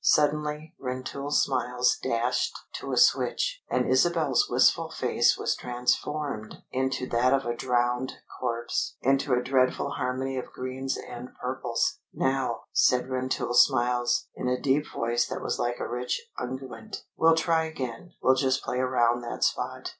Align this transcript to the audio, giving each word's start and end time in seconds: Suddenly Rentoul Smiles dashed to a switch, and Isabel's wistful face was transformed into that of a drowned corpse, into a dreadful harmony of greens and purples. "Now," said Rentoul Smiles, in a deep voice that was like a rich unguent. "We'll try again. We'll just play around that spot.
Suddenly 0.03 0.73
Rentoul 0.79 1.29
Smiles 1.29 1.95
dashed 2.01 2.57
to 2.79 2.91
a 2.91 2.97
switch, 2.97 3.61
and 3.69 3.87
Isabel's 3.87 4.47
wistful 4.49 4.89
face 4.89 5.37
was 5.37 5.55
transformed 5.55 6.63
into 6.71 7.05
that 7.09 7.33
of 7.33 7.45
a 7.45 7.55
drowned 7.55 8.13
corpse, 8.39 8.95
into 9.03 9.35
a 9.35 9.43
dreadful 9.43 9.91
harmony 9.91 10.37
of 10.39 10.51
greens 10.53 10.97
and 10.97 11.29
purples. 11.39 11.99
"Now," 12.11 12.61
said 12.71 13.09
Rentoul 13.09 13.53
Smiles, 13.53 14.25
in 14.33 14.47
a 14.47 14.59
deep 14.59 14.85
voice 14.91 15.27
that 15.27 15.43
was 15.43 15.59
like 15.59 15.79
a 15.79 15.87
rich 15.87 16.19
unguent. 16.35 17.03
"We'll 17.15 17.35
try 17.35 17.65
again. 17.65 18.13
We'll 18.23 18.33
just 18.33 18.63
play 18.63 18.79
around 18.79 19.21
that 19.21 19.43
spot. 19.43 19.89